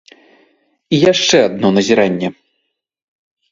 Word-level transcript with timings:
І 0.97 1.01
яшчэ 1.11 1.37
адно 1.49 1.67
назіранне. 1.77 2.27